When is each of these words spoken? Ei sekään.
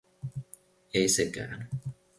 Ei 0.93 1.07
sekään. 1.09 1.69